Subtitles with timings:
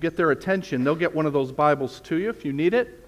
[0.00, 3.06] get their attention, they'll get one of those Bibles to you if you need it.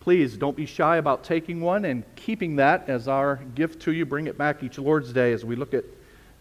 [0.00, 4.06] Please don't be shy about taking one and keeping that as our gift to you.
[4.06, 5.84] Bring it back each Lord's Day as we look at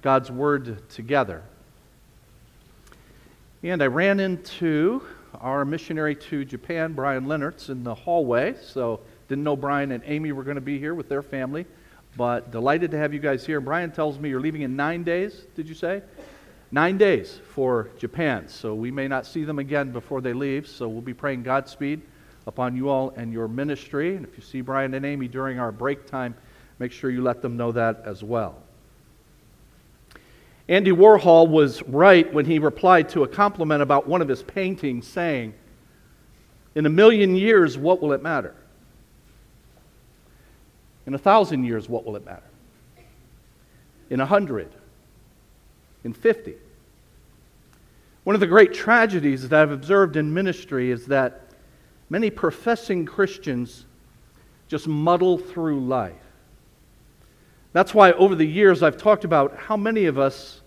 [0.02, 1.44] God's Word together.
[3.62, 5.04] And I ran into
[5.42, 8.56] our missionary to Japan, Brian Lennertz, in the hallway.
[8.62, 11.66] So didn't know Brian and Amy were going to be here with their family,
[12.16, 13.60] but delighted to have you guys here.
[13.60, 16.02] Brian tells me you're leaving in nine days, did you say?
[16.72, 18.48] Nine days for Japan.
[18.48, 20.68] So we may not see them again before they leave.
[20.68, 22.02] So we'll be praying Godspeed
[22.46, 24.16] upon you all and your ministry.
[24.16, 26.36] And if you see Brian and Amy during our break time,
[26.78, 28.62] make sure you let them know that as well.
[30.68, 35.08] Andy Warhol was right when he replied to a compliment about one of his paintings,
[35.08, 35.56] saying,
[36.76, 38.54] In a million years, what will it matter?
[41.08, 42.44] In a thousand years, what will it matter?
[44.12, 44.72] In a hundred?
[46.04, 46.56] In fifty?
[48.24, 51.42] One of the great tragedies that I've observed in ministry is that
[52.10, 53.86] many professing Christians
[54.68, 56.14] just muddle through life.
[57.74, 60.62] That's why over the years I've talked about how many of us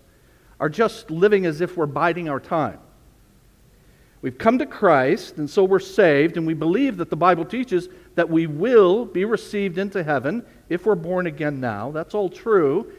[0.59, 2.79] are just living as if we're biding our time.
[4.21, 7.89] We've come to Christ, and so we're saved, and we believe that the Bible teaches
[8.15, 11.91] that we will be received into heaven if we're born again now.
[11.91, 12.91] That's all true.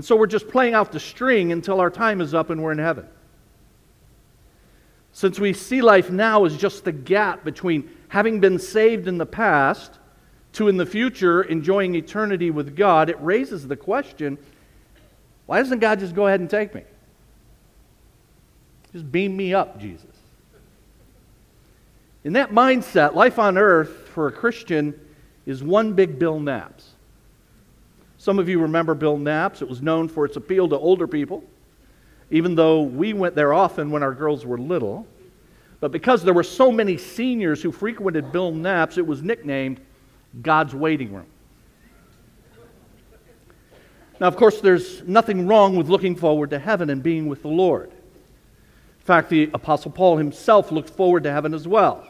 [0.00, 2.72] And so we're just playing out the string until our time is up and we're
[2.72, 3.06] in heaven.
[5.12, 9.26] Since we see life now as just the gap between having been saved in the
[9.26, 9.98] past
[10.54, 14.38] to in the future enjoying eternity with God, it raises the question
[15.44, 16.84] why doesn't God just go ahead and take me?
[18.94, 20.16] Just beam me up, Jesus.
[22.24, 24.98] In that mindset, life on earth for a Christian
[25.44, 26.86] is one big Bill Knapp's.
[28.20, 29.62] Some of you remember Bill Knapp's.
[29.62, 31.42] It was known for its appeal to older people,
[32.30, 35.06] even though we went there often when our girls were little.
[35.80, 39.80] But because there were so many seniors who frequented Bill Knapp's, it was nicknamed
[40.42, 41.24] God's Waiting Room.
[44.20, 47.48] Now, of course, there's nothing wrong with looking forward to heaven and being with the
[47.48, 47.88] Lord.
[47.88, 52.06] In fact, the Apostle Paul himself looked forward to heaven as well.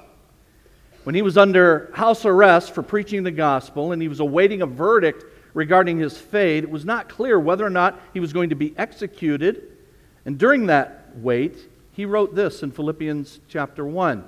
[1.04, 4.66] When he was under house arrest for preaching the gospel and he was awaiting a
[4.66, 8.55] verdict regarding his fate, it was not clear whether or not he was going to
[8.55, 9.77] be executed.
[10.25, 11.56] And during that wait,
[11.93, 14.25] he wrote this in Philippians chapter 1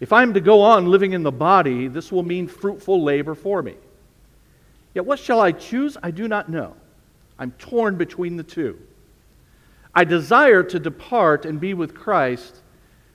[0.00, 3.34] If I am to go on living in the body, this will mean fruitful labor
[3.34, 3.74] for me.
[4.94, 5.96] Yet what shall I choose?
[6.02, 6.74] I do not know.
[7.38, 8.78] I'm torn between the two.
[9.94, 12.56] I desire to depart and be with Christ,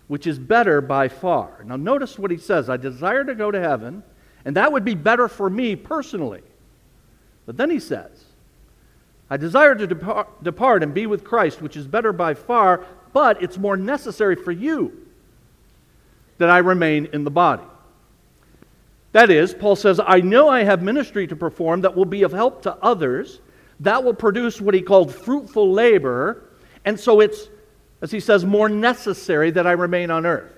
[0.07, 1.63] which is better by far.
[1.65, 4.03] Now, notice what he says I desire to go to heaven,
[4.45, 6.41] and that would be better for me personally.
[7.49, 8.11] But then he says,
[9.27, 13.41] I desire to depart, depart and be with Christ, which is better by far, but
[13.41, 15.07] it's more necessary for you
[16.37, 17.63] that I remain in the body.
[19.13, 22.33] That is, Paul says, I know I have ministry to perform that will be of
[22.33, 23.39] help to others
[23.79, 26.43] that will produce what he called fruitful labor.
[26.85, 27.49] And so it's,
[28.03, 30.53] as he says, more necessary that I remain on earth.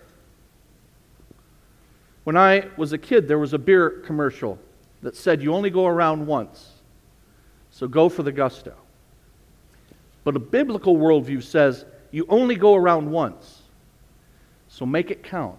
[2.25, 4.59] When I was a kid, there was a beer commercial
[5.01, 6.70] that said, You only go around once,
[7.81, 8.75] so go for the gusto.
[10.23, 13.63] But a biblical worldview says, You only go around once,
[14.67, 15.57] so make it count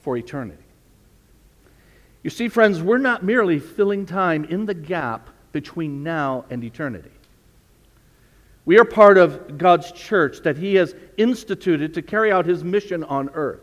[0.00, 0.64] for eternity.
[2.22, 7.10] You see, friends, we're not merely filling time in the gap between now and eternity.
[8.64, 13.04] We are part of God's church that He has instituted to carry out His mission
[13.04, 13.60] on earth.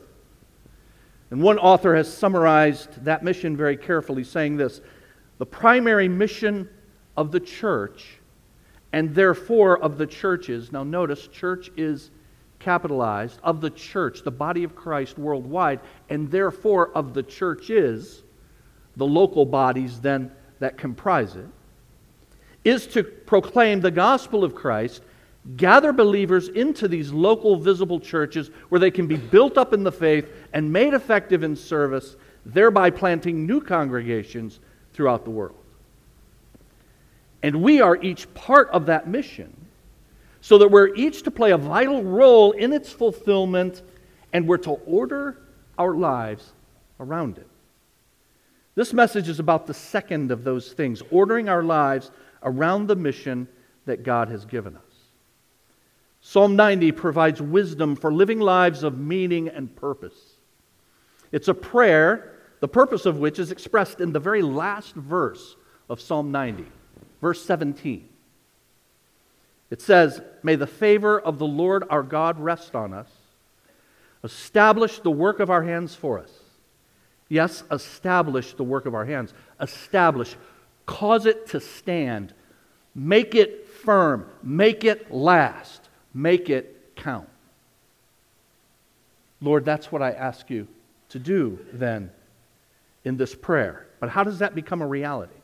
[1.31, 4.81] And one author has summarized that mission very carefully, saying this
[5.39, 6.69] The primary mission
[7.21, 8.17] of the church,
[8.91, 12.09] and therefore of the churches, now notice, church is
[12.59, 15.79] capitalized, of the church, the body of Christ worldwide,
[16.09, 18.23] and therefore of the churches,
[18.97, 21.47] the local bodies then that comprise it
[22.63, 25.03] is to proclaim the gospel of Christ,
[25.57, 29.91] gather believers into these local visible churches where they can be built up in the
[29.91, 34.59] faith and made effective in service, thereby planting new congregations
[34.93, 35.60] throughout the world.
[37.43, 39.55] And we are each part of that mission
[40.41, 43.81] so that we're each to play a vital role in its fulfillment
[44.33, 45.37] and we're to order
[45.77, 46.51] our lives
[46.99, 47.47] around it.
[48.75, 52.11] This message is about the second of those things, ordering our lives
[52.43, 53.47] around the mission
[53.85, 54.81] that God has given us.
[56.21, 60.35] Psalm 90 provides wisdom for living lives of meaning and purpose.
[61.31, 65.55] It's a prayer, the purpose of which is expressed in the very last verse
[65.89, 66.65] of Psalm 90,
[67.21, 68.07] verse 17.
[69.69, 73.07] It says, May the favor of the Lord our God rest on us.
[74.23, 76.31] Establish the work of our hands for us.
[77.29, 79.33] Yes, establish the work of our hands.
[79.59, 80.35] Establish.
[80.85, 82.33] Cause it to stand.
[82.93, 84.27] Make it firm.
[84.43, 85.87] Make it last.
[86.13, 87.29] Make it count.
[89.39, 90.67] Lord, that's what I ask you
[91.09, 92.11] to do then
[93.03, 93.87] in this prayer.
[93.99, 95.40] But how does that become a reality?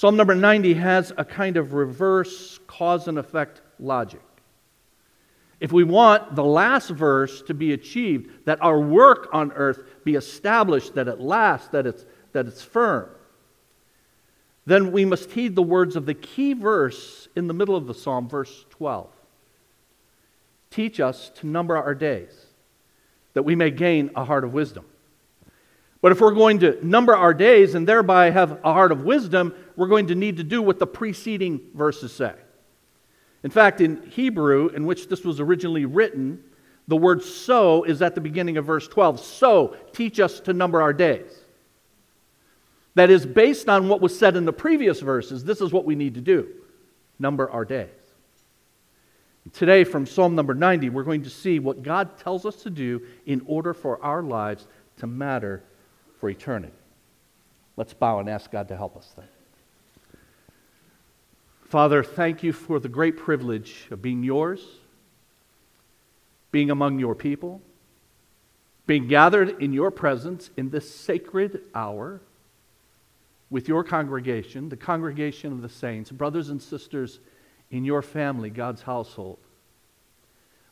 [0.00, 4.22] Psalm number 90 has a kind of reverse cause and effect logic.
[5.60, 10.14] If we want the last verse to be achieved, that our work on earth be
[10.14, 13.10] established, that it lasts, that it's, that it's firm,
[14.64, 17.92] then we must heed the words of the key verse in the middle of the
[17.92, 19.06] psalm, verse 12.
[20.70, 22.46] Teach us to number our days,
[23.34, 24.86] that we may gain a heart of wisdom.
[26.02, 29.54] But if we're going to number our days and thereby have a heart of wisdom,
[29.76, 32.34] we're going to need to do what the preceding verses say.
[33.42, 36.42] In fact, in Hebrew, in which this was originally written,
[36.88, 39.20] the word so is at the beginning of verse 12.
[39.20, 41.30] So, teach us to number our days.
[42.94, 45.44] That is based on what was said in the previous verses.
[45.44, 46.48] This is what we need to do
[47.18, 47.88] number our days.
[49.52, 53.02] Today, from Psalm number 90, we're going to see what God tells us to do
[53.26, 54.66] in order for our lives
[54.98, 55.62] to matter
[56.20, 56.74] for eternity.
[57.76, 59.26] Let's bow and ask God to help us then.
[61.64, 64.60] Father, thank you for the great privilege of being yours,
[66.52, 67.62] being among your people,
[68.86, 72.20] being gathered in your presence in this sacred hour
[73.50, 77.20] with your congregation, the congregation of the saints, brothers and sisters
[77.70, 79.38] in your family, God's household.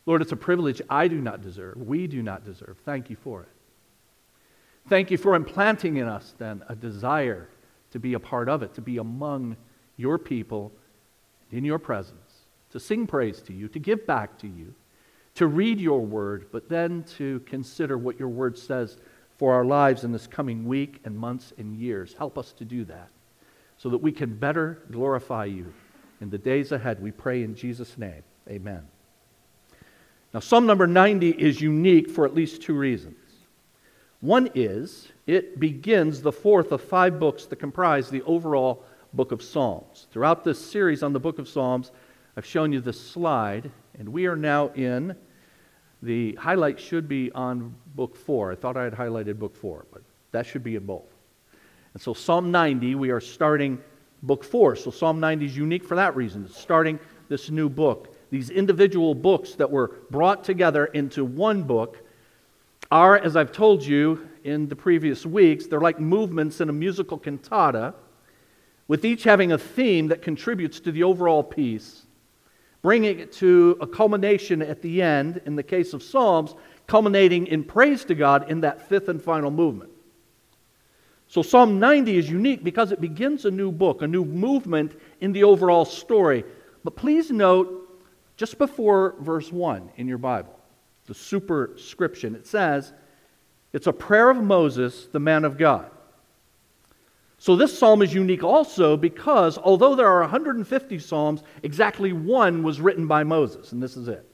[0.05, 1.77] Lord, it's a privilege I do not deserve.
[1.77, 2.77] We do not deserve.
[2.83, 3.49] Thank you for it.
[4.89, 7.47] Thank you for implanting in us then a desire
[7.91, 9.55] to be a part of it, to be among
[9.97, 10.71] your people
[11.51, 14.73] in your presence, to sing praise to you, to give back to you,
[15.35, 18.97] to read your word, but then to consider what your word says
[19.37, 22.15] for our lives in this coming week and months and years.
[22.17, 23.09] Help us to do that
[23.77, 25.71] so that we can better glorify you
[26.19, 26.99] in the days ahead.
[26.99, 28.23] We pray in Jesus' name.
[28.49, 28.87] Amen.
[30.33, 33.18] Now, Psalm number 90 is unique for at least two reasons.
[34.21, 38.83] One is it begins the fourth of five books that comprise the overall
[39.13, 40.07] book of Psalms.
[40.11, 41.91] Throughout this series on the book of Psalms,
[42.35, 45.15] I've shown you this slide, and we are now in
[46.01, 48.51] the highlight should be on book four.
[48.51, 50.01] I thought I had highlighted book four, but
[50.31, 51.13] that should be in both.
[51.93, 53.81] And so, Psalm 90, we are starting
[54.23, 54.75] book four.
[54.75, 56.45] So, Psalm 90 is unique for that reason.
[56.45, 56.99] It's starting
[57.29, 58.15] this new book.
[58.31, 62.03] These individual books that were brought together into one book
[62.91, 67.17] are, as I've told you in the previous weeks, they're like movements in a musical
[67.17, 67.93] cantata,
[68.87, 72.07] with each having a theme that contributes to the overall piece,
[72.81, 76.55] bringing it to a culmination at the end, in the case of Psalms,
[76.87, 79.91] culminating in praise to God in that fifth and final movement.
[81.27, 85.31] So, Psalm 90 is unique because it begins a new book, a new movement in
[85.31, 86.43] the overall story.
[86.83, 87.75] But please note,
[88.35, 90.58] just before verse 1 in your Bible,
[91.09, 92.35] the superscription.
[92.35, 92.93] It says,
[93.73, 95.89] it's a prayer of Moses, the man of God.
[97.39, 102.79] So this psalm is unique also because although there are 150 psalms, exactly one was
[102.79, 104.25] written by Moses, and this is it.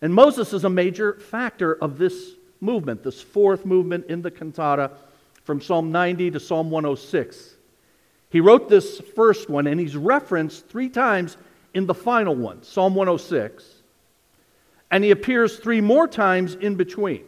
[0.00, 4.92] And Moses is a major factor of this movement, this fourth movement in the cantata
[5.42, 7.56] from Psalm 90 to Psalm 106.
[8.30, 11.36] He wrote this first one, and he's referenced three times
[11.74, 13.77] in the final one, Psalm 106
[14.90, 17.24] and he appears three more times in between.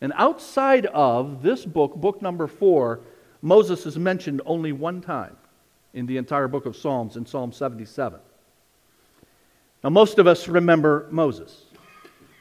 [0.00, 3.00] And outside of this book, book number four,
[3.42, 5.36] Moses is mentioned only one time
[5.94, 8.20] in the entire book of Psalms, in Psalm 77.
[9.82, 11.64] Now, most of us remember Moses,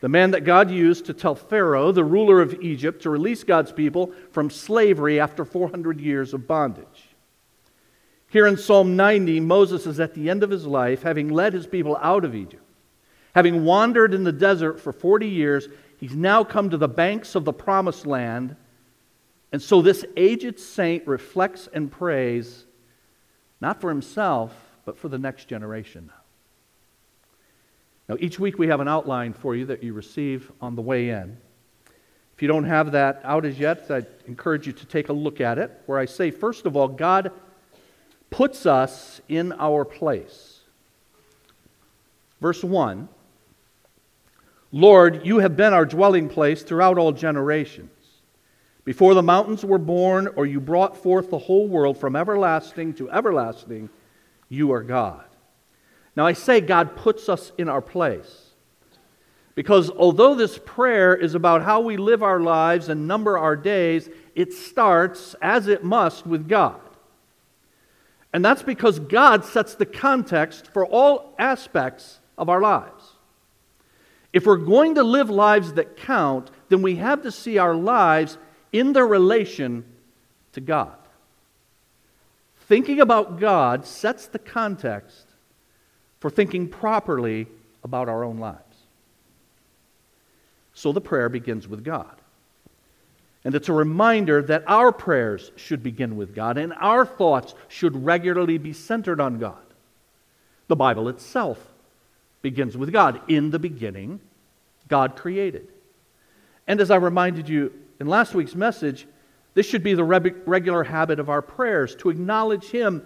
[0.01, 3.71] the man that God used to tell Pharaoh, the ruler of Egypt, to release God's
[3.71, 7.09] people from slavery after 400 years of bondage.
[8.29, 11.65] Here in Psalm 90, Moses is at the end of his life, having led his
[11.65, 12.66] people out of Egypt.
[13.37, 15.67] Having wandered in the desert for 40 years,
[15.99, 18.55] he's now come to the banks of the promised land.
[19.51, 22.65] And so this aged saint reflects and prays,
[23.61, 24.51] not for himself,
[24.85, 26.09] but for the next generation.
[28.09, 31.09] Now, each week we have an outline for you that you receive on the way
[31.09, 31.37] in.
[32.35, 35.41] If you don't have that out as yet, I encourage you to take a look
[35.41, 37.31] at it, where I say, first of all, God
[38.31, 40.61] puts us in our place.
[42.41, 43.09] Verse 1
[44.71, 47.91] Lord, you have been our dwelling place throughout all generations.
[48.83, 53.09] Before the mountains were born, or you brought forth the whole world from everlasting to
[53.11, 53.89] everlasting,
[54.49, 55.25] you are God.
[56.15, 58.43] Now I say God puts us in our place.
[59.55, 64.07] Because although this prayer is about how we live our lives and number our days,
[64.35, 66.79] it starts, as it must, with God.
[68.31, 73.16] And that's because God sets the context for all aspects of our lives.
[74.33, 78.37] If we're going to live lives that count, then we have to see our lives
[78.71, 79.85] in their relation
[80.53, 80.95] to God.
[82.67, 85.25] Thinking about God sets the context
[86.19, 87.47] for thinking properly
[87.83, 88.61] about our own lives.
[90.73, 92.13] So the prayer begins with God.
[93.43, 98.03] And it's a reminder that our prayers should begin with God and our thoughts should
[98.03, 99.55] regularly be centered on God.
[100.67, 101.65] The Bible itself
[102.41, 103.21] begins with God.
[103.27, 104.19] In the beginning,
[104.87, 105.67] God created.
[106.67, 109.07] And as I reminded you in last week's message,
[109.53, 113.03] this should be the regular habit of our prayers to acknowledge Him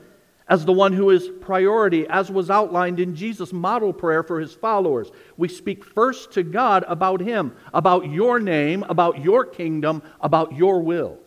[0.52, 4.54] as the one who is priority, as was outlined in Jesus' model prayer for his
[4.54, 5.10] followers.
[5.38, 10.82] We speak first to God about him, about your name, about your kingdom, about your
[10.82, 11.20] will.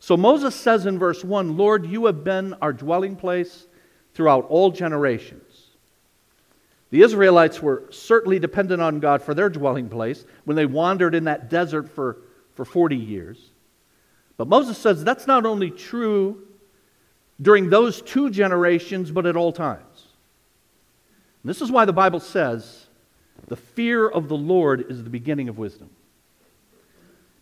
[0.00, 3.68] So Moses says in verse 1 Lord, you have been our dwelling place
[4.12, 5.51] throughout all generations.
[6.92, 11.24] The Israelites were certainly dependent on God for their dwelling place when they wandered in
[11.24, 12.18] that desert for,
[12.54, 13.38] for 40 years.
[14.36, 16.46] But Moses says that's not only true
[17.40, 20.06] during those two generations, but at all times.
[21.42, 22.86] And this is why the Bible says
[23.48, 25.88] the fear of the Lord is the beginning of wisdom.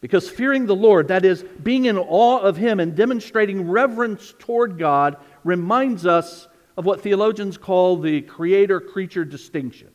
[0.01, 4.79] Because fearing the Lord, that is, being in awe of Him and demonstrating reverence toward
[4.79, 6.47] God, reminds us
[6.81, 9.91] of what theologians call the creator creature distinction.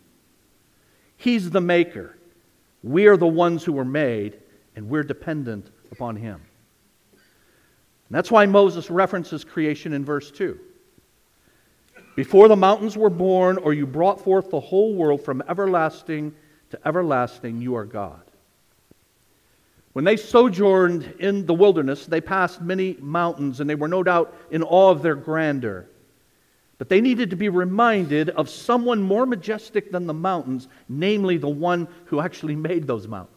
[1.18, 2.16] He's the maker.
[2.84, 4.38] We are the ones who were made,
[4.76, 6.36] and we're dependent upon Him.
[7.12, 10.60] And that's why Moses references creation in verse 2.
[12.16, 16.36] Before the mountains were born, or you brought forth the whole world from everlasting
[16.70, 18.22] to everlasting, you are God.
[19.94, 24.38] When they sojourned in the wilderness, they passed many mountains, and they were no doubt
[24.52, 25.88] in awe of their grandeur.
[26.78, 31.48] But they needed to be reminded of someone more majestic than the mountains, namely the
[31.50, 33.32] one who actually made those mountains.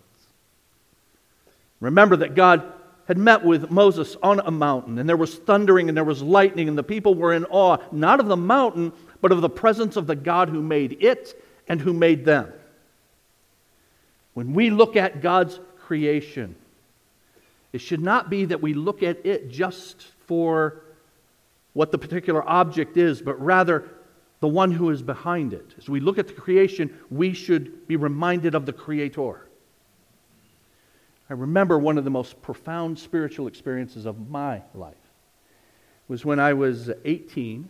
[1.81, 2.73] Remember that God
[3.07, 6.69] had met with Moses on a mountain, and there was thundering and there was lightning,
[6.69, 10.07] and the people were in awe, not of the mountain, but of the presence of
[10.07, 12.53] the God who made it and who made them.
[14.35, 16.55] When we look at God's creation,
[17.73, 20.83] it should not be that we look at it just for
[21.79, 23.89] what the particular object is, but rather
[24.41, 25.77] the one who is behind it.
[25.79, 29.47] As we look at the creation, we should be reminded of the Creator.
[31.31, 34.97] I remember one of the most profound spiritual experiences of my life
[36.09, 37.69] was when I was 18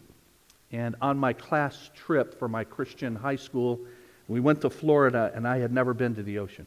[0.73, 3.79] and on my class trip for my Christian high school,
[4.27, 6.67] we went to Florida and I had never been to the ocean.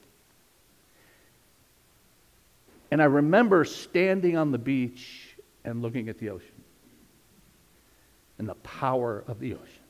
[2.92, 6.51] And I remember standing on the beach and looking at the ocean
[8.42, 9.84] and the power of the ocean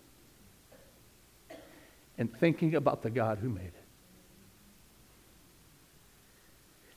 [2.18, 3.84] and thinking about the God who made it.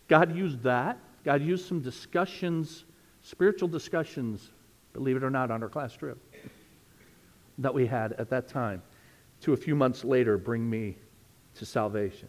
[0.09, 0.99] God used that.
[1.25, 2.83] God used some discussions,
[3.23, 4.51] spiritual discussions,
[4.95, 6.19] believe it or not, on our class trip
[7.59, 8.83] that we had at that time
[9.43, 10.97] to a few months later bring me
[11.55, 12.27] to salvation.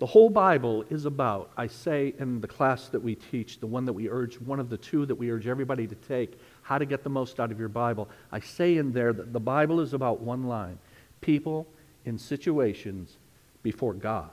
[0.00, 3.86] The whole Bible is about, I say in the class that we teach, the one
[3.86, 6.86] that we urge, one of the two that we urge everybody to take, how to
[6.86, 8.08] get the most out of your Bible.
[8.32, 10.78] I say in there that the Bible is about one line
[11.20, 11.66] people
[12.04, 13.16] in situations
[13.62, 14.30] before God.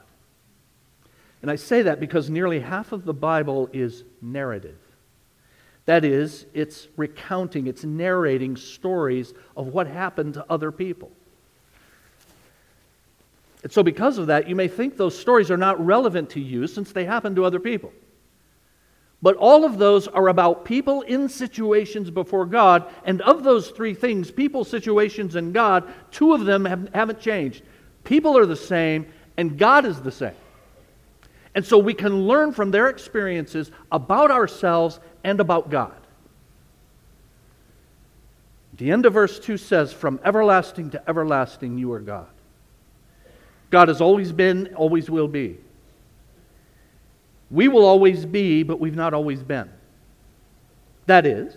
[1.41, 4.77] And I say that because nearly half of the Bible is narrative.
[5.85, 11.11] That is, it's recounting, it's narrating stories of what happened to other people.
[13.63, 16.67] And so, because of that, you may think those stories are not relevant to you
[16.67, 17.93] since they happen to other people.
[19.22, 22.92] But all of those are about people in situations before God.
[23.06, 27.63] And of those three things people, situations, and God two of them have, haven't changed.
[28.04, 29.06] People are the same,
[29.38, 30.34] and God is the same.
[31.54, 35.94] And so we can learn from their experiences about ourselves and about God.
[38.78, 42.28] The end of verse 2 says, From everlasting to everlasting, you are God.
[43.70, 45.58] God has always been, always will be.
[47.51, 49.70] We will always be, but we've not always been.
[51.05, 51.53] That is,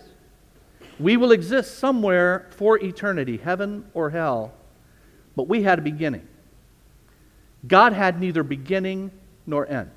[0.99, 4.53] we will exist somewhere for eternity, heaven or hell,
[5.35, 6.27] but we had a beginning.
[7.67, 9.11] God had neither beginning
[9.47, 9.91] nor end.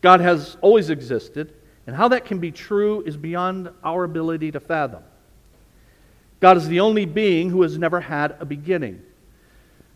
[0.00, 1.54] God has always existed,
[1.86, 5.02] and how that can be true is beyond our ability to fathom.
[6.40, 9.02] God is the only being who has never had a beginning.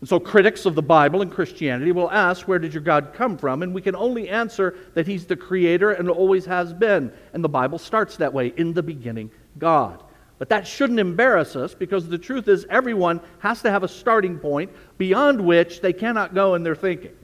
[0.00, 3.38] And so critics of the Bible and Christianity will ask, Where did your God come
[3.38, 3.62] from?
[3.62, 7.12] And we can only answer that He's the Creator and always has been.
[7.32, 10.02] And the Bible starts that way in the beginning, God.
[10.38, 14.38] But that shouldn't embarrass us because the truth is, everyone has to have a starting
[14.38, 17.16] point beyond which they cannot go in their thinking.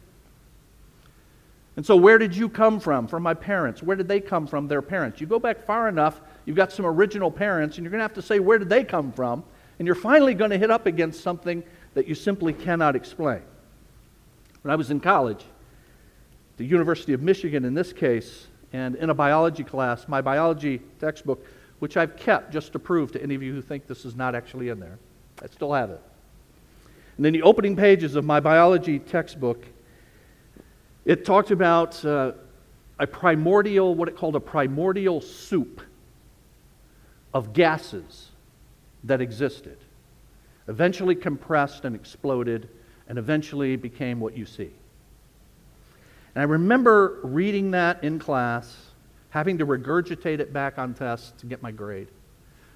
[1.76, 3.06] And so, where did you come from?
[3.06, 3.82] From my parents.
[3.82, 4.68] Where did they come from?
[4.68, 5.20] Their parents.
[5.20, 8.14] You go back far enough, you've got some original parents, and you're going to have
[8.14, 9.44] to say, Where did they come from?
[9.78, 11.62] And you're finally going to hit up against something
[11.94, 13.42] that you simply cannot explain.
[14.62, 15.44] When I was in college,
[16.56, 21.44] the University of Michigan in this case, and in a biology class, my biology textbook,
[21.80, 24.34] which I've kept just to prove to any of you who think this is not
[24.34, 24.98] actually in there,
[25.42, 26.00] I still have it.
[27.16, 29.64] And in the opening pages of my biology textbook,
[31.04, 32.32] it talked about uh,
[32.98, 35.82] a primordial, what it called a primordial soup
[37.34, 38.30] of gases
[39.04, 39.78] that existed
[40.72, 42.66] eventually compressed and exploded,
[43.06, 44.70] and eventually became what you see.
[46.34, 48.74] And I remember reading that in class,
[49.28, 52.08] having to regurgitate it back on tests to get my grade,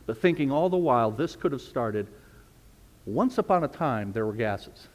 [0.04, 2.06] but thinking all the while this could have started
[3.06, 4.88] once upon a time there were gases.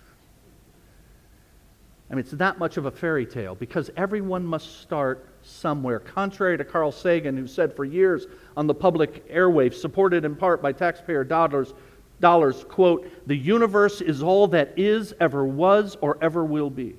[2.12, 5.98] I mean, it's that much of a fairy tale because everyone must start somewhere.
[6.00, 10.62] Contrary to Carl Sagan, who said for years on the public airwaves, supported in part
[10.62, 11.74] by taxpayer dollars,
[12.22, 16.96] dollars, quote, the universe is all that is, ever was, or ever will be.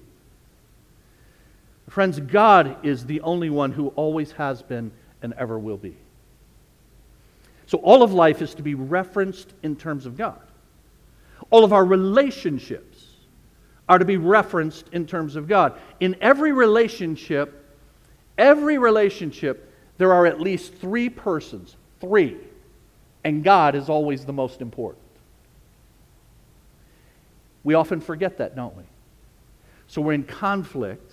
[1.88, 4.91] Friends, God is the only one who always has been
[5.23, 5.97] and ever will be.
[7.67, 10.41] So all of life is to be referenced in terms of God.
[11.50, 13.07] All of our relationships
[13.88, 15.79] are to be referenced in terms of God.
[16.00, 17.76] In every relationship,
[18.38, 22.38] every relationship, there are at least three persons, three,
[23.25, 25.01] and God is always the most important.
[27.64, 28.85] We often forget that, don't we?
[29.87, 31.12] So we're in conflict,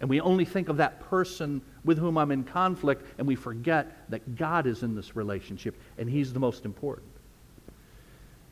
[0.00, 4.10] and we only think of that person with whom I'm in conflict, and we forget
[4.10, 7.08] that God is in this relationship, and He's the most important.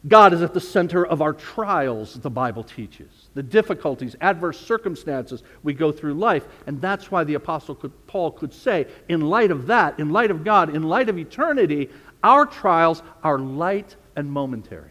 [0.07, 5.43] God is at the center of our trials, the Bible teaches, the difficulties, adverse circumstances
[5.63, 6.45] we go through life.
[6.67, 7.75] And that's why the Apostle
[8.07, 11.89] Paul could say, in light of that, in light of God, in light of eternity,
[12.23, 14.91] our trials are light and momentary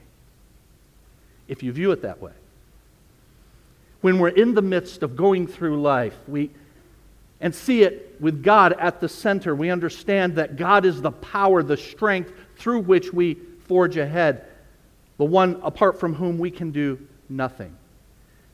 [1.48, 2.32] if you view it that way.
[4.04, 6.52] When we're in the midst of going through life, we
[7.40, 11.64] and see it with God at the center, we understand that God is the power,
[11.64, 13.36] the strength through which we
[13.66, 14.46] forge ahead,
[15.18, 17.78] the one apart from whom we can do nothing.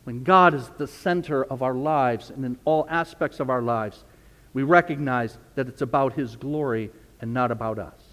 [0.04, 4.04] When God is the center of our lives and in all aspects of our lives,
[4.54, 8.04] we recognize that it's about His glory and not about us.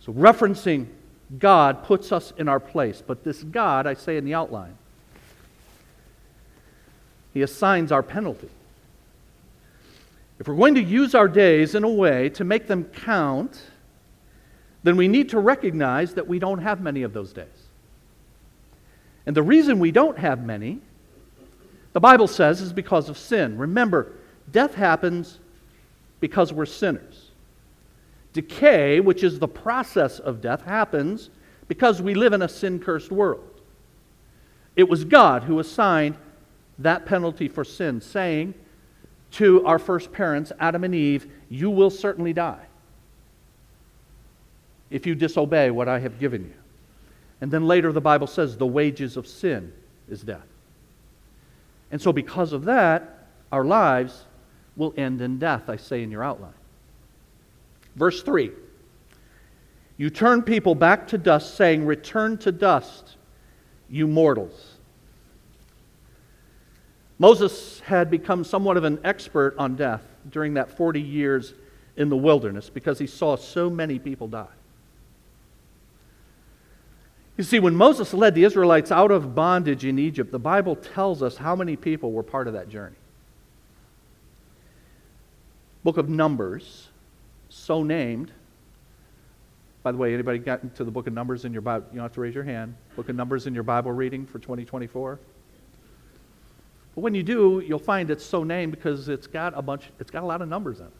[0.00, 0.88] So, referencing
[1.38, 3.02] God puts us in our place.
[3.06, 4.76] But this God, I say in the outline,
[7.38, 8.48] He assigns our penalty.
[10.40, 13.62] If we're going to use our days in a way to make them count,
[14.82, 17.46] then we need to recognize that we don't have many of those days.
[19.24, 20.80] And the reason we don't have many,
[21.92, 23.56] the Bible says, is because of sin.
[23.56, 24.10] Remember,
[24.50, 25.38] death happens
[26.18, 27.30] because we're sinners.
[28.32, 31.30] Decay, which is the process of death, happens
[31.68, 33.48] because we live in a sin cursed world.
[34.74, 36.16] It was God who assigned
[36.78, 38.54] that penalty for sin, saying
[39.32, 42.64] to our first parents, Adam and Eve, You will certainly die
[44.90, 46.54] if you disobey what I have given you.
[47.40, 49.72] And then later the Bible says, The wages of sin
[50.08, 50.46] is death.
[51.90, 54.24] And so, because of that, our lives
[54.76, 56.52] will end in death, I say in your outline.
[57.96, 58.50] Verse 3
[59.96, 63.16] You turn people back to dust, saying, Return to dust,
[63.88, 64.67] you mortals.
[67.18, 71.54] Moses had become somewhat of an expert on death during that 40 years
[71.96, 74.46] in the wilderness because he saw so many people die.
[77.36, 81.22] You see, when Moses led the Israelites out of bondage in Egypt, the Bible tells
[81.22, 82.96] us how many people were part of that journey.
[85.84, 86.88] Book of Numbers
[87.48, 88.32] so named.
[89.82, 91.86] By the way, anybody got into the book of Numbers in your Bible?
[91.90, 92.74] You don't have to raise your hand.
[92.96, 95.18] Book of Numbers in your Bible reading for 2024.
[96.98, 100.10] But when you do, you'll find it's so named because it's got a bunch, it's
[100.10, 100.92] got a lot of numbers in it.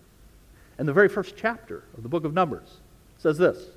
[0.78, 2.76] And the very first chapter of the book of Numbers
[3.16, 3.70] says this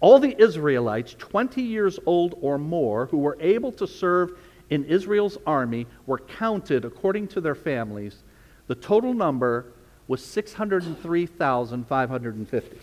[0.00, 4.36] All the Israelites 20 years old or more who were able to serve
[4.70, 8.24] in Israel's army were counted according to their families.
[8.66, 9.66] The total number
[10.08, 12.78] was 603,550.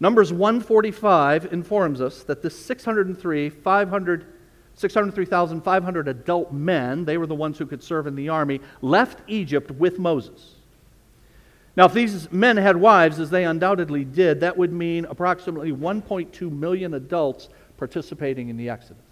[0.00, 4.26] Numbers 145 informs us that this 603, 500,
[4.76, 9.70] 603,500 adult men, they were the ones who could serve in the army, left Egypt
[9.70, 10.54] with Moses.
[11.76, 16.50] Now, if these men had wives, as they undoubtedly did, that would mean approximately 1.2
[16.50, 19.02] million adults participating in the Exodus.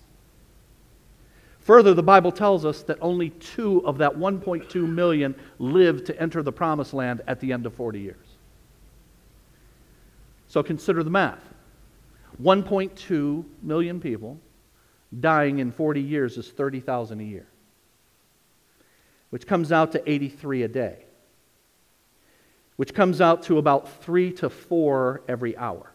[1.60, 6.42] Further, the Bible tells us that only two of that 1.2 million lived to enter
[6.42, 8.16] the promised land at the end of 40 years.
[10.48, 11.42] So consider the math
[12.42, 14.38] 1.2 million people
[15.20, 17.46] dying in 40 years is 30,000 a year,
[19.30, 21.04] which comes out to 83 a day,
[22.76, 25.90] which comes out to about three to four every hour.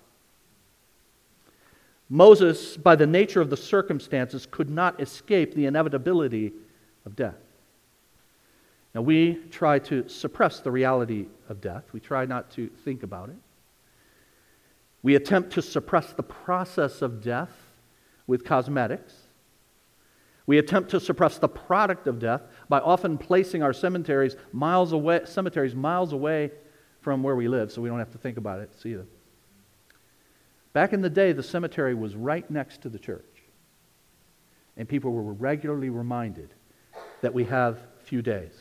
[2.10, 6.53] Moses, by the nature of the circumstances, could not escape the inevitability
[7.05, 7.36] of death.
[8.95, 13.29] Now, we try to suppress the reality of death, we try not to think about
[13.29, 13.36] it.
[15.03, 17.68] We attempt to suppress the process of death
[18.29, 19.13] with cosmetics.
[20.45, 25.21] We attempt to suppress the product of death by often placing our cemeteries miles away,
[25.25, 26.51] cemeteries miles away
[27.01, 29.07] from where we live so we don't have to think about it, see them.
[30.73, 33.25] Back in the day, the cemetery was right next to the church.
[34.77, 36.53] And people were regularly reminded
[37.21, 38.53] that we have few days.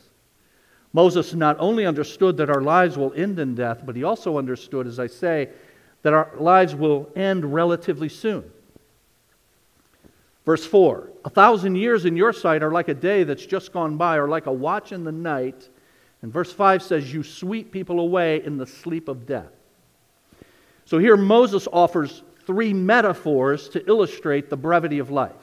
[0.95, 4.87] Moses not only understood that our lives will end in death, but he also understood,
[4.87, 5.51] as I say,
[6.03, 8.51] that our lives will end relatively soon.
[10.49, 13.99] Verse 4 A thousand years in your sight are like a day that's just gone
[13.99, 15.69] by, or like a watch in the night.
[16.23, 19.53] And verse 5 says, You sweep people away in the sleep of death.
[20.87, 25.37] So here Moses offers three metaphors to illustrate the brevity of life.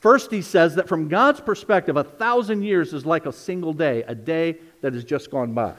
[0.00, 4.02] First, he says that from God's perspective, a thousand years is like a single day,
[4.04, 5.74] a day that has just gone by.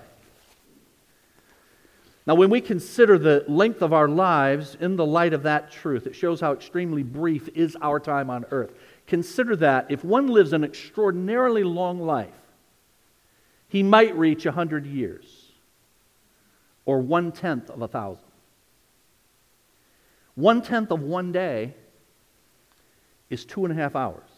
[2.26, 6.08] Now, when we consider the length of our lives in the light of that truth,
[6.08, 8.74] it shows how extremely brief is our time on earth.
[9.08, 12.30] Consider that if one lives an extraordinarily long life,
[13.68, 15.52] he might reach 100 years
[16.86, 18.24] or one tenth of a thousand.
[20.36, 21.74] One tenth of one day
[23.30, 24.30] is two and a half hours.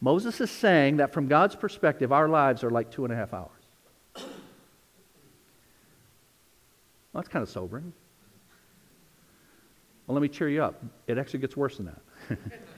[0.00, 3.34] Moses is saying that from God's perspective, our lives are like two and a half
[3.34, 3.50] hours.
[7.16, 7.92] That's kind of sobering.
[10.06, 10.82] Well, let me cheer you up.
[11.06, 12.38] It actually gets worse than that.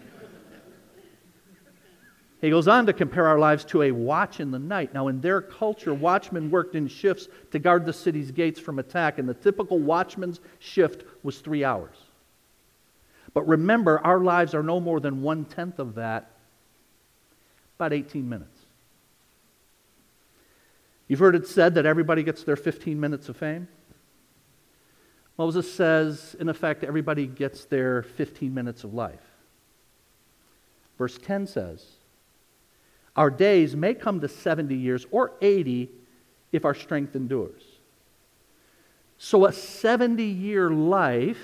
[2.40, 4.94] He goes on to compare our lives to a watch in the night.
[4.94, 9.18] Now, in their culture, watchmen worked in shifts to guard the city's gates from attack,
[9.18, 11.96] and the typical watchman's shift was three hours.
[13.34, 16.30] But remember, our lives are no more than one tenth of that,
[17.76, 18.60] about 18 minutes.
[21.08, 23.66] You've heard it said that everybody gets their 15 minutes of fame.
[25.38, 29.22] Moses says, in effect, everybody gets their 15 minutes of life.
[30.98, 31.86] Verse 10 says,
[33.14, 35.90] our days may come to 70 years or 80
[36.50, 37.62] if our strength endures.
[39.16, 41.38] So a 70 year life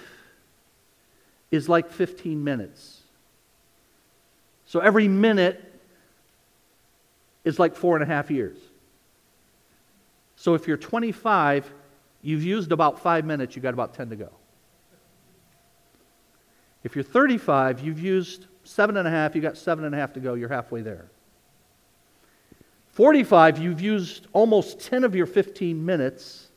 [1.51, 3.01] is like 15 minutes.
[4.67, 5.73] So every minute
[7.45, 8.57] is like four and a half years.
[10.37, 11.73] So if you're 25,
[12.25, 14.31] you've used about five minutes, you've got about 10 to go.
[16.83, 20.15] If you're 35, you've used seven and a half, you've got seven and a half
[20.15, 21.07] to go, you're halfway there.
[22.93, 26.49] 45, you've used almost 10 of your 15 minutes.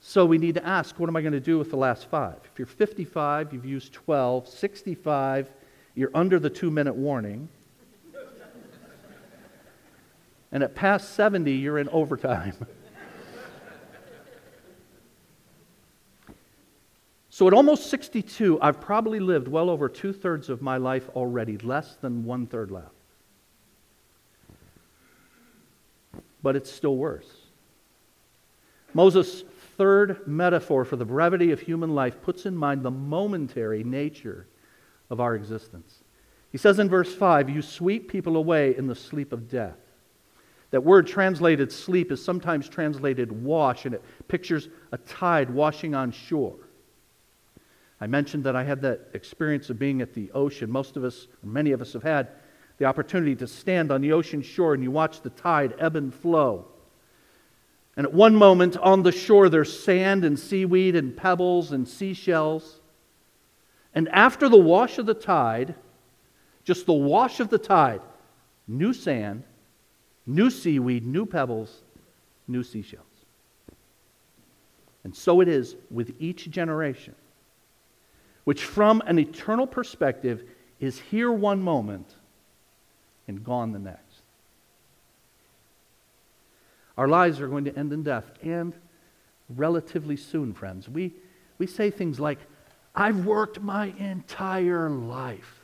[0.00, 2.38] So we need to ask, what am I going to do with the last five?
[2.52, 4.48] If you're 55, you've used 12.
[4.48, 5.50] 65,
[5.94, 7.48] you're under the two minute warning.
[10.50, 12.54] and at past 70, you're in overtime.
[17.40, 21.56] so at almost 62, I've probably lived well over two thirds of my life already,
[21.56, 22.92] less than one third left.
[26.42, 27.30] but it's still worse.
[28.92, 29.44] Moses'
[29.78, 34.46] third metaphor for the brevity of human life puts in mind the momentary nature
[35.08, 36.02] of our existence.
[36.52, 39.78] He says in verse 5, You sweep people away in the sleep of death.
[40.72, 46.12] That word translated sleep is sometimes translated wash, and it pictures a tide washing on
[46.12, 46.56] shore.
[48.00, 50.70] I mentioned that I had that experience of being at the ocean.
[50.70, 52.28] Most of us, many of us, have had
[52.78, 56.14] the opportunity to stand on the ocean shore and you watch the tide ebb and
[56.14, 56.66] flow.
[57.96, 62.80] And at one moment on the shore, there's sand and seaweed and pebbles and seashells.
[63.94, 65.74] And after the wash of the tide,
[66.64, 68.00] just the wash of the tide,
[68.66, 69.42] new sand,
[70.26, 71.82] new seaweed, new pebbles,
[72.48, 73.04] new seashells.
[75.04, 77.14] And so it is with each generation,
[78.50, 80.42] which from an eternal perspective
[80.80, 82.08] is here one moment
[83.28, 84.22] and gone the next.
[86.98, 88.72] Our lives are going to end in death, and
[89.48, 90.88] relatively soon, friends.
[90.88, 91.12] We,
[91.58, 92.40] we say things like,
[92.92, 95.60] I've worked my entire life,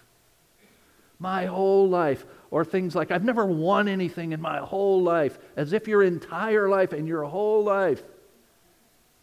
[1.18, 2.25] my whole life.
[2.53, 6.68] Or things like, I've never won anything in my whole life, as if your entire
[6.68, 8.05] life and your whole life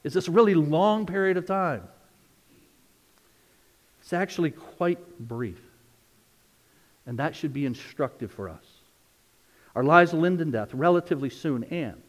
[0.03, 1.83] is this really long period of time.
[4.03, 5.61] It's actually quite brief.
[7.05, 8.65] And that should be instructive for us.
[9.75, 12.01] Our lives will end in death relatively soon, and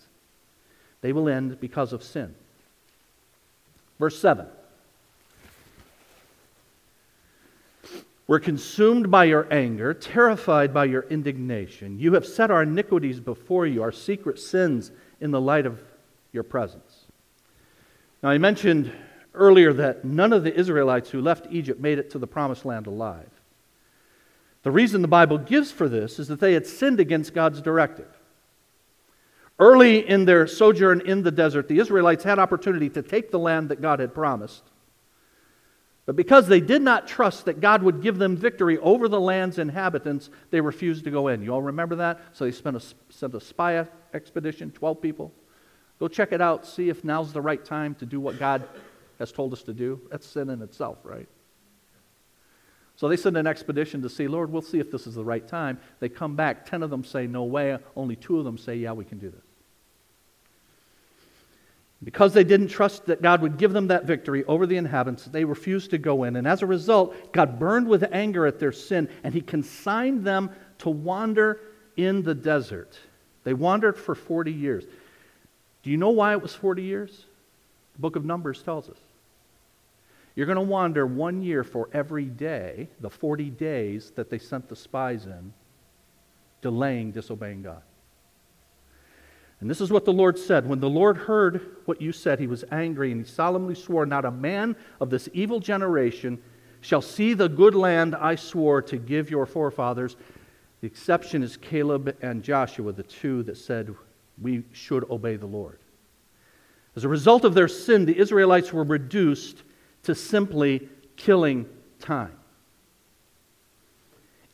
[1.03, 2.35] they will end because of sin.
[4.01, 4.47] Verse 7.
[8.27, 12.01] We're consumed by your anger, terrified by your indignation.
[12.01, 15.81] You have set our iniquities before you, our secret sins in the light of
[16.33, 17.05] your presence.
[18.23, 18.91] Now, I mentioned
[19.35, 22.87] earlier that none of the Israelites who left Egypt made it to the promised land
[22.87, 23.31] alive.
[24.63, 28.09] The reason the Bible gives for this is that they had sinned against God's directive.
[29.59, 33.69] Early in their sojourn in the desert, the Israelites had opportunity to take the land
[33.69, 34.63] that God had promised.
[36.07, 39.59] But because they did not trust that God would give them victory over the land's
[39.59, 41.43] inhabitants, they refused to go in.
[41.43, 42.21] You all remember that?
[42.33, 45.33] So they a, sent a spy expedition, 12 people.
[46.01, 48.69] Go check it out, see if now's the right time to do what God
[49.19, 50.01] has told us to do.
[50.11, 51.29] That's sin in itself, right?
[52.97, 55.47] So they send an expedition to see, Lord, we'll see if this is the right
[55.47, 55.81] time.
[55.99, 56.67] They come back.
[56.67, 57.77] Ten of them say, No way.
[57.97, 59.43] Only two of them say, Yeah, we can do this.
[62.03, 65.45] Because they didn't trust that God would give them that victory over the inhabitants, they
[65.45, 66.37] refused to go in.
[66.37, 70.51] And as a result, God burned with anger at their sin, and He consigned them
[70.79, 71.61] to wander
[71.97, 72.97] in the desert.
[73.45, 74.85] They wandered for 40 years.
[75.83, 77.25] Do you know why it was 40 years?
[77.95, 78.99] The book of Numbers tells us.
[80.35, 84.69] You're going to wander one year for every day, the 40 days that they sent
[84.69, 85.53] the spies in,
[86.61, 87.83] delaying disobeying God.
[89.61, 90.69] And this is what the Lord said.
[90.69, 94.25] When the Lord heard what you said, he was angry, and he solemnly swore, Not
[94.25, 96.43] a man of this evil generation
[96.81, 100.17] shall see the good land I swore to give your forefathers.
[100.81, 103.95] The exception is Caleb and Joshua, the two that said
[104.41, 105.79] we should obey the Lord.
[106.97, 109.63] As a result of their sin, the Israelites were reduced
[110.05, 111.67] to simply killing
[111.99, 112.37] time.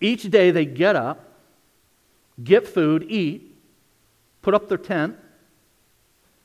[0.00, 1.34] Each day they get up,
[2.42, 3.56] get food, eat,
[4.42, 5.16] put up their tent,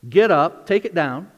[0.08, 1.32] get up, take it down.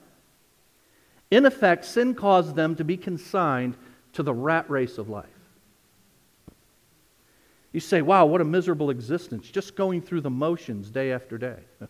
[1.30, 3.77] In effect, sin caused them to be consigned
[4.13, 5.25] to the rat race of life.
[7.71, 11.60] You say, wow, what a miserable existence, just going through the motions day after day.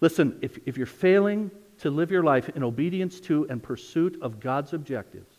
[0.00, 4.40] Listen, if, if you're failing to live your life in obedience to and pursuit of
[4.40, 5.34] God's objectives,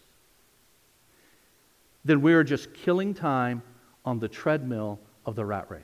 [2.06, 3.62] then we are just killing time
[4.06, 5.84] on the treadmill of the rat race.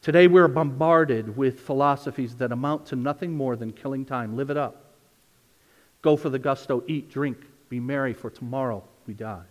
[0.00, 4.36] Today we're bombarded with philosophies that amount to nothing more than killing time.
[4.36, 4.94] Live it up.
[6.02, 9.44] Go for the gusto, eat, drink, be merry, for tomorrow we die.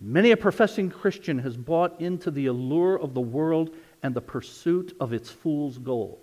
[0.00, 4.94] Many a professing Christian has bought into the allure of the world and the pursuit
[5.00, 6.20] of its fool's goal.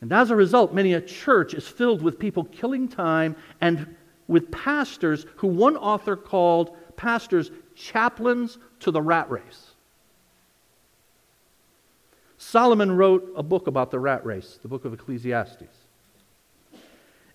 [0.00, 3.94] And as a result, many a church is filled with people killing time and
[4.26, 9.72] with pastors who one author called pastors chaplains to the rat race.
[12.38, 15.76] Solomon wrote a book about the rat race, the book of Ecclesiastes.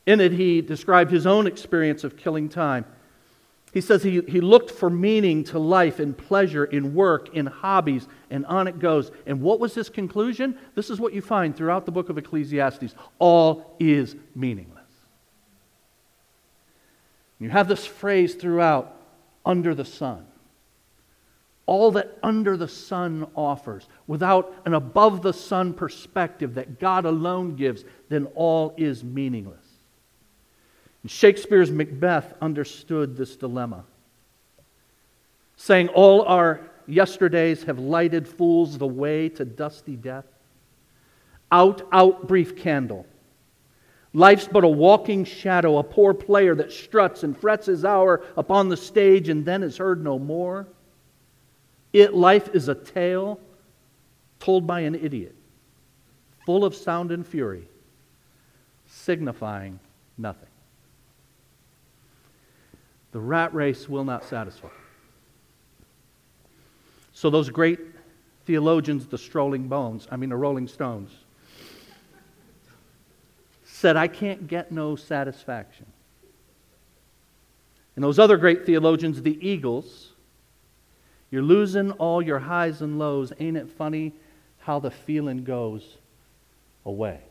[0.07, 2.85] In it, he described his own experience of killing time
[3.73, 8.07] he says he, he looked for meaning to life in pleasure, in work, in hobbies,
[8.29, 9.11] and on it goes.
[9.25, 10.57] And what was his conclusion?
[10.73, 14.77] This is what you find throughout the book of Ecclesiastes all is meaningless.
[17.39, 18.95] You have this phrase throughout
[19.45, 20.25] under the sun.
[21.65, 27.57] All that under the sun offers, without an above the sun perspective that God alone
[27.57, 29.66] gives, then all is meaningless.
[31.07, 33.83] Shakespeare's Macbeth understood this dilemma,
[35.55, 40.25] saying, All our yesterdays have lighted fools the way to dusty death.
[41.51, 43.05] Out, out, brief candle.
[44.13, 48.69] Life's but a walking shadow, a poor player that struts and frets his hour upon
[48.69, 50.67] the stage and then is heard no more.
[51.93, 53.39] It, life is a tale
[54.39, 55.35] told by an idiot,
[56.45, 57.67] full of sound and fury,
[58.87, 59.79] signifying
[60.17, 60.46] nothing.
[63.17, 64.67] The rat race will not satisfy.
[67.13, 67.79] So, those great
[68.45, 71.09] theologians, the strolling bones, I mean, the Rolling Stones,
[73.65, 75.87] said, I can't get no satisfaction.
[77.95, 80.11] And those other great theologians, the Eagles,
[81.31, 83.33] you're losing all your highs and lows.
[83.39, 84.13] Ain't it funny
[84.59, 85.97] how the feeling goes
[86.85, 87.21] away?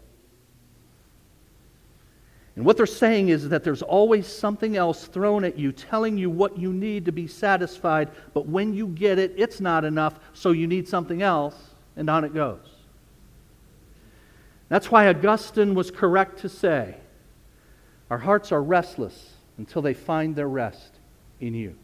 [2.57, 6.31] And what they're saying is that there's always something else thrown at you, telling you
[6.31, 10.53] what you need to be satisfied, but when you get it, it's not enough, so
[10.53, 11.55] you need something else,
[11.97, 12.59] and on it goes.
[14.71, 16.97] That's why Augustine was correct to say,
[18.11, 20.93] Our hearts are restless until they find their rest
[21.41, 21.77] in you.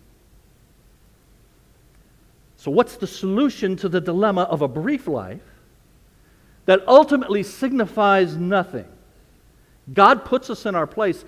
[2.57, 5.43] So, what's the solution to the dilemma of a brief life
[6.65, 8.87] that ultimately signifies nothing?
[9.93, 11.25] God puts us in our place.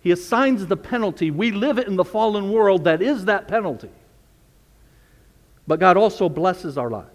[0.00, 1.30] He assigns the penalty.
[1.30, 3.90] We live in the fallen world that is that penalty.
[5.66, 7.08] But God also blesses our lives.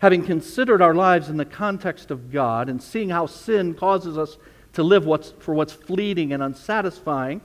[0.00, 4.36] Having considered our lives in the context of God and seeing how sin causes us
[4.74, 7.40] to live what's, for what's fleeting and unsatisfying,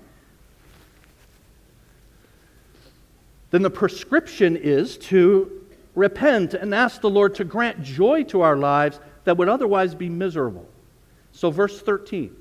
[3.52, 8.58] then the prescription is to repent and ask the Lord to grant joy to our
[8.58, 10.66] lives that would otherwise be miserable.
[11.34, 12.34] So, verse 13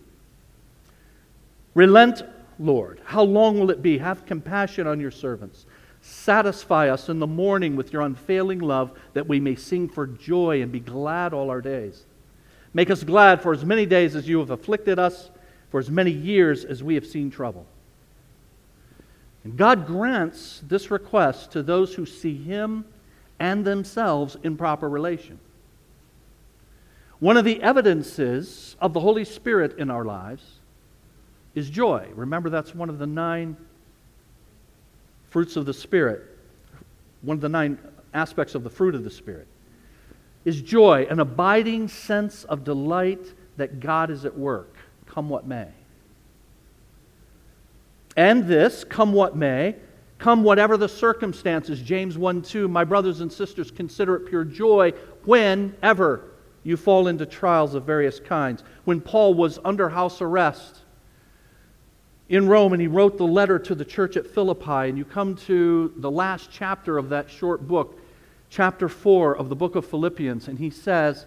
[1.74, 2.22] Relent,
[2.60, 3.00] Lord.
[3.04, 3.98] How long will it be?
[3.98, 5.66] Have compassion on your servants.
[6.00, 10.62] Satisfy us in the morning with your unfailing love, that we may sing for joy
[10.62, 12.04] and be glad all our days.
[12.72, 15.30] Make us glad for as many days as you have afflicted us,
[15.70, 17.66] for as many years as we have seen trouble.
[19.42, 22.84] And God grants this request to those who see Him
[23.40, 25.40] and themselves in proper relation.
[27.26, 30.44] One of the evidences of the Holy Spirit in our lives
[31.56, 32.08] is joy.
[32.14, 33.56] Remember, that's one of the nine
[35.30, 36.22] fruits of the Spirit,
[37.22, 37.80] one of the nine
[38.14, 39.48] aspects of the fruit of the Spirit.
[40.44, 45.66] Is joy, an abiding sense of delight that God is at work, come what may.
[48.16, 49.74] And this, come what may,
[50.18, 51.82] come whatever the circumstances.
[51.82, 54.92] James 1 2, my brothers and sisters, consider it pure joy
[55.24, 56.30] whenever
[56.66, 58.64] you fall into trials of various kinds.
[58.84, 60.80] When Paul was under house arrest
[62.28, 65.36] in Rome and he wrote the letter to the church at Philippi, and you come
[65.46, 68.00] to the last chapter of that short book,
[68.50, 71.26] chapter 4 of the book of Philippians, and he says,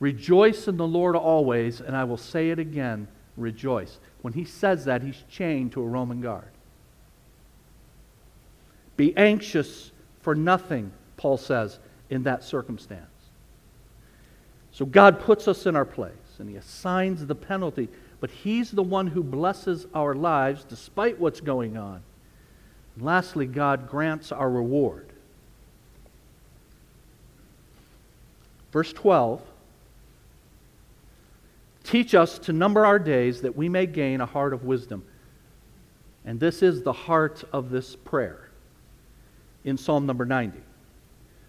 [0.00, 3.98] Rejoice in the Lord always, and I will say it again, rejoice.
[4.20, 6.50] When he says that, he's chained to a Roman guard.
[8.98, 11.78] Be anxious for nothing, Paul says,
[12.10, 13.17] in that circumstance.
[14.78, 17.88] So God puts us in our place and He assigns the penalty,
[18.20, 22.00] but He's the one who blesses our lives despite what's going on.
[22.94, 25.08] And lastly, God grants our reward.
[28.70, 29.42] Verse 12
[31.82, 35.04] Teach us to number our days that we may gain a heart of wisdom.
[36.24, 38.48] And this is the heart of this prayer
[39.64, 40.60] in Psalm number 90.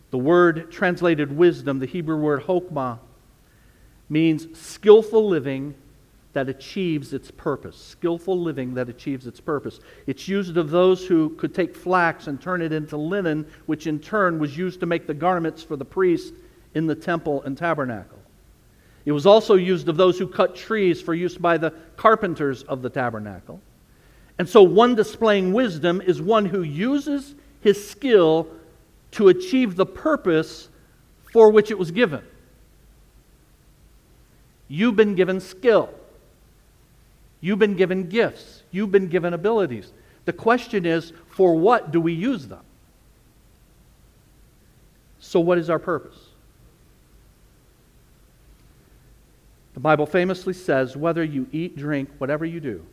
[0.09, 2.97] The word translated wisdom, the Hebrew word hokmah,
[4.09, 5.75] means skillful living
[6.33, 7.75] that achieves its purpose.
[7.75, 9.79] Skillful living that achieves its purpose.
[10.07, 13.99] It's used of those who could take flax and turn it into linen, which in
[13.99, 16.33] turn was used to make the garments for the priest
[16.75, 18.19] in the temple and tabernacle.
[19.05, 22.81] It was also used of those who cut trees for use by the carpenters of
[22.81, 23.59] the tabernacle.
[24.37, 28.47] And so, one displaying wisdom is one who uses his skill
[29.11, 30.69] to achieve the purpose
[31.33, 32.21] for which it was given.
[34.69, 35.89] You've been given skill.
[37.41, 38.63] You've been given gifts.
[38.71, 39.91] You've been given abilities.
[40.25, 42.61] The question is, for what do we use them?
[45.19, 46.17] So, what is our purpose?
[49.73, 52.85] The Bible famously says, whether you eat, drink, whatever you do,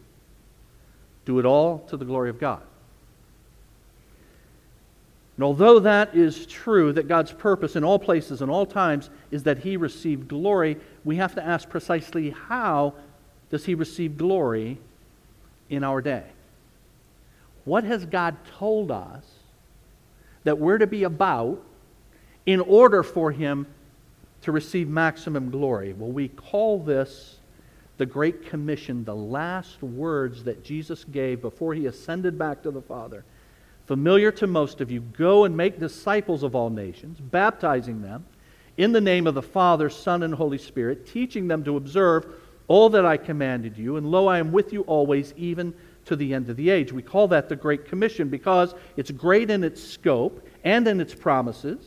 [1.25, 2.63] do it all to the glory of God.
[5.37, 9.43] And although that is true, that God's purpose in all places and all times is
[9.43, 12.95] that He receive glory, we have to ask precisely how
[13.51, 14.79] does He receive glory
[15.69, 16.25] in our day?
[17.65, 19.25] What has God told us
[20.45, 21.63] that we're to be about
[22.47, 23.67] in order for Him
[24.41, 25.93] to receive maximum glory?
[25.93, 27.37] Well, we call this
[27.99, 32.83] the Great Commission, the last words that Jesus gave before He ascended back to the
[32.83, 33.25] Father
[33.87, 38.25] familiar to most of you, go and make disciples of all nations, baptizing them
[38.77, 42.27] in the name of the Father, Son, and Holy Spirit, teaching them to observe
[42.69, 43.97] all that I commanded you.
[43.97, 45.73] And lo, I am with you always, even
[46.07, 46.93] to the end of the age.
[46.93, 51.15] We call that the Great Commission because it's great in its scope and in its
[51.15, 51.85] promises,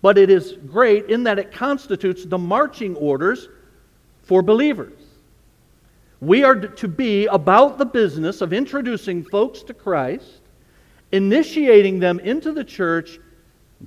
[0.00, 3.48] but it is great in that it constitutes the marching orders
[4.22, 5.00] for believers.
[6.20, 10.41] We are to be about the business of introducing folks to Christ,
[11.12, 13.20] initiating them into the church,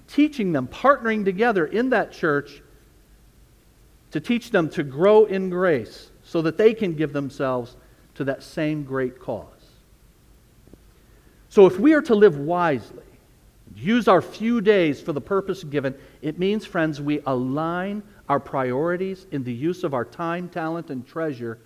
[0.07, 2.61] teaching them, partnering together in that church
[4.11, 7.75] to teach them to grow in grace so that they can give themselves
[8.13, 9.47] to that same great cause.
[11.49, 13.03] So, if we are to live wisely,
[13.75, 19.25] use our few days for the purpose given, it means, friends, we align our priorities
[19.31, 21.59] in the use of our time, talent, and treasure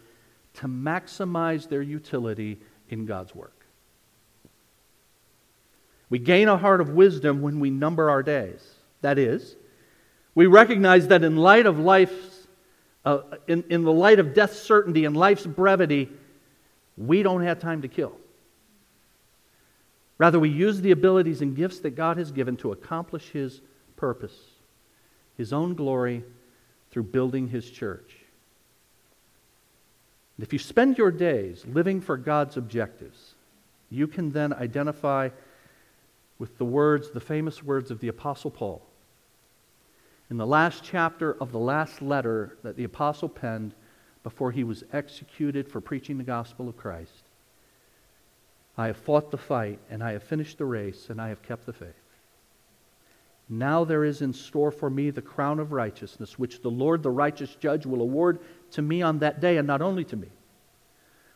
[0.55, 3.58] to maximize their utility in God's work.
[6.09, 8.61] We gain a heart of wisdom when we number our days.
[9.01, 9.55] That is,
[10.35, 12.47] we recognize that in light of life's,
[13.05, 16.09] uh, in, in the light of death's certainty and life's brevity,
[16.97, 18.13] we don't have time to kill.
[20.17, 23.61] Rather, we use the abilities and gifts that God has given to accomplish His
[23.95, 24.35] purpose,
[25.37, 26.23] His own glory,
[26.91, 28.17] through building His church.
[30.37, 33.35] And if you spend your days living for God's objectives,
[33.89, 35.29] you can then identify
[36.39, 38.81] with the words, the famous words of the Apostle Paul.
[40.29, 43.73] In the last chapter of the last letter that the Apostle penned
[44.23, 47.23] before he was executed for preaching the gospel of Christ,
[48.77, 51.65] I have fought the fight, and I have finished the race, and I have kept
[51.65, 51.93] the faith.
[53.49, 57.09] Now there is in store for me the crown of righteousness, which the Lord, the
[57.09, 58.39] righteous judge, will award
[58.71, 60.29] to me on that day, and not only to me,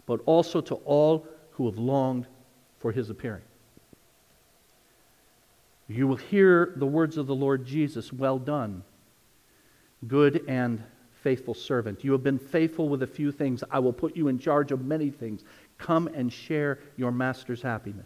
[0.05, 2.27] but also to all who have longed
[2.77, 3.41] for his appearing.
[5.87, 8.83] You will hear the words of the Lord Jesus Well done,
[10.07, 10.83] good and
[11.21, 12.03] faithful servant.
[12.03, 13.63] You have been faithful with a few things.
[13.71, 15.43] I will put you in charge of many things.
[15.77, 18.05] Come and share your master's happiness.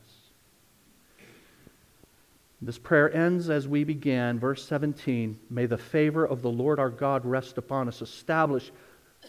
[2.61, 5.37] This prayer ends as we began, verse 17.
[5.49, 8.01] May the favor of the Lord our God rest upon us.
[8.01, 8.71] Establish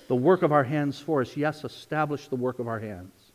[0.06, 1.36] the work of our hands for us.
[1.36, 3.27] Yes, establish the work of our hands.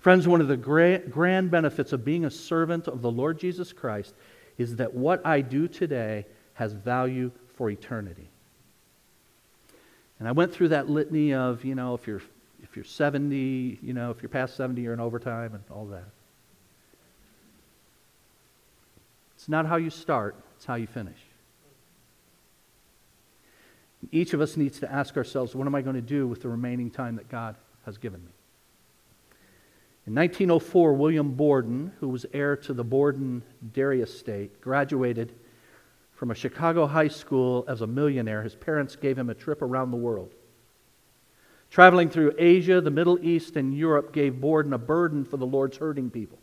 [0.00, 4.14] Friends, one of the grand benefits of being a servant of the Lord Jesus Christ
[4.56, 8.28] is that what I do today has value for eternity.
[10.18, 12.22] And I went through that litany of, you know, if you're
[12.62, 16.04] if you're 70, you know, if you're past 70, you're in overtime and all that.
[19.34, 21.16] It's not how you start, it's how you finish.
[24.12, 26.48] Each of us needs to ask ourselves, what am I going to do with the
[26.48, 28.30] remaining time that God has given me?
[30.06, 33.42] In 1904, William Borden, who was heir to the Borden
[33.72, 35.34] dairy estate, graduated
[36.14, 38.42] from a Chicago high school as a millionaire.
[38.42, 40.34] His parents gave him a trip around the world.
[41.70, 45.76] Traveling through Asia, the Middle East, and Europe gave Borden a burden for the Lord's
[45.76, 46.38] hurting people.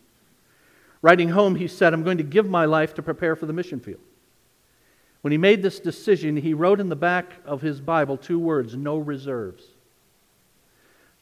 [1.01, 3.80] Writing home, he said, I'm going to give my life to prepare for the mission
[3.80, 3.99] field.
[5.22, 8.76] When he made this decision, he wrote in the back of his Bible two words
[8.76, 9.64] no reserves.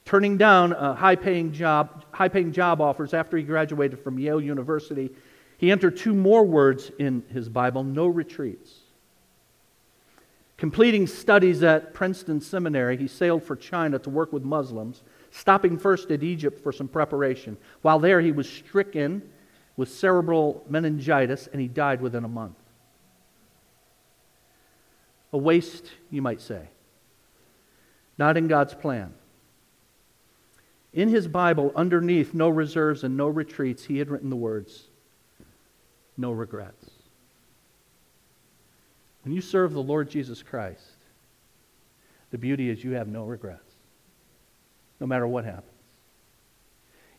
[0.06, 5.10] Turning down high paying job, high paying job offers after he graduated from Yale University,
[5.58, 8.82] he entered two more words in his Bible no retreats.
[10.58, 16.12] Completing studies at Princeton Seminary, he sailed for China to work with Muslims, stopping first
[16.12, 17.58] at Egypt for some preparation.
[17.82, 19.22] While there, he was stricken
[19.76, 22.56] with cerebral meningitis and he died within a month.
[25.34, 26.70] A waste, you might say.
[28.18, 29.14] Not in God's plan.
[30.96, 34.86] In his Bible, underneath no reserves and no retreats, he had written the words,
[36.18, 36.90] no regrets.
[39.24, 40.96] When you serve the Lord Jesus Christ,
[42.32, 43.74] the beauty is you have no regrets,
[45.02, 45.66] no matter what happens.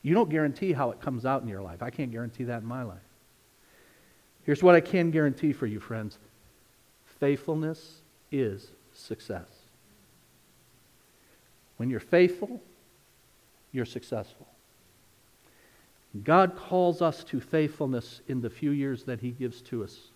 [0.02, 1.82] You don't guarantee how it comes out in your life.
[1.82, 2.98] I can't guarantee that in my life.
[4.44, 6.18] Here's what I can guarantee for you, friends
[7.20, 8.00] faithfulness
[8.32, 9.48] is success.
[11.76, 12.62] When you're faithful,
[13.76, 14.46] you're successful.
[16.24, 20.08] God calls us to faithfulness in the few years that He gives to us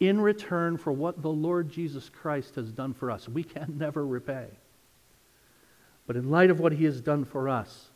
[0.00, 3.28] in return for what the Lord Jesus Christ has done for us.
[3.28, 4.46] We can never repay.
[6.06, 7.88] But in light of what he has done for us,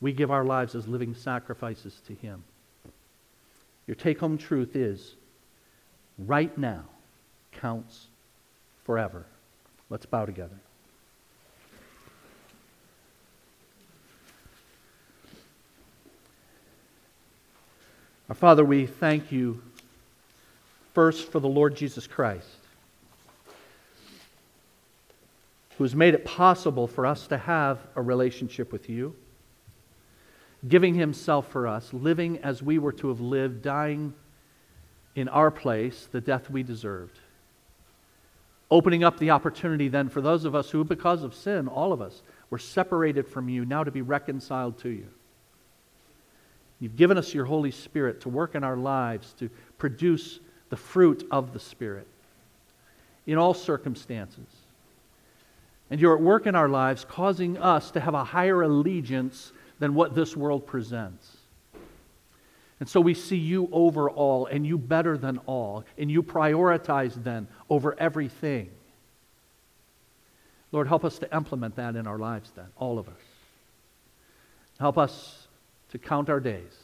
[0.00, 2.42] we give our lives as living sacrifices to him.
[3.86, 5.14] Your take home truth is
[6.18, 6.84] right now
[7.52, 8.06] counts
[8.84, 9.26] forever.
[9.88, 10.60] Let's bow together.
[18.28, 19.62] Our Father, we thank you
[20.92, 22.46] first for the Lord Jesus Christ,
[25.78, 29.16] who has made it possible for us to have a relationship with you.
[30.66, 34.12] giving himself for us, living as we were to have lived, dying
[35.14, 37.18] in our place, the death we deserved.
[38.70, 42.02] Opening up the opportunity then for those of us who, because of sin, all of
[42.02, 45.06] us, were separated from you, now to be reconciled to you.
[46.80, 50.38] You've given us your Holy Spirit to work in our lives, to produce
[50.70, 52.06] the fruit of the Spirit
[53.26, 54.46] in all circumstances.
[55.90, 59.94] And you're at work in our lives, causing us to have a higher allegiance than
[59.94, 61.36] what this world presents.
[62.80, 67.22] And so we see you over all, and you better than all, and you prioritize
[67.24, 68.70] then over everything.
[70.70, 73.14] Lord, help us to implement that in our lives then, all of us.
[74.78, 75.47] Help us
[75.90, 76.76] to count our days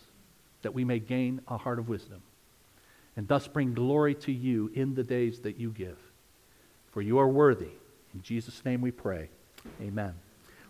[0.63, 2.23] that we may gain a heart of wisdom
[3.17, 5.99] and thus bring glory to you in the days that you give.
[6.93, 7.71] For you are worthy.
[8.13, 9.29] In Jesus' name we pray.
[9.81, 10.15] Amen.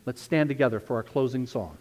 [0.06, 1.76] Let's stand together for our closing song.